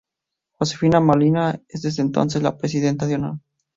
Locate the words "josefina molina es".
0.57-1.83